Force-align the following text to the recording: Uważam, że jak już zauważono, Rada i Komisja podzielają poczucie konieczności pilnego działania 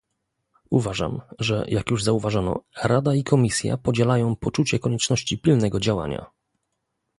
Uważam, 0.69 1.21
że 1.39 1.65
jak 1.67 1.91
już 1.91 2.03
zauważono, 2.03 2.63
Rada 2.83 3.15
i 3.15 3.23
Komisja 3.23 3.77
podzielają 3.77 4.35
poczucie 4.35 4.79
konieczności 4.79 5.37
pilnego 5.37 5.79
działania 5.79 6.25